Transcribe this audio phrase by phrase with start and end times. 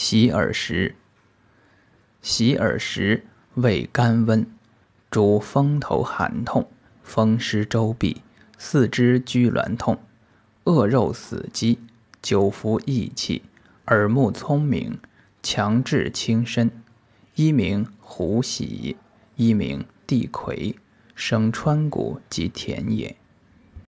[0.00, 0.94] 洗耳石。
[2.22, 4.46] 洗耳石味甘温，
[5.10, 6.70] 主风头寒痛、
[7.02, 8.18] 风湿周痹、
[8.56, 9.98] 四肢拘挛痛、
[10.62, 11.80] 恶肉死肌、
[12.22, 13.42] 久服益气、
[13.86, 15.00] 耳目聪明、
[15.42, 16.70] 强志轻身。
[17.34, 18.96] 一名胡喜，
[19.34, 20.76] 一名地魁，
[21.16, 23.16] 生川谷及田野。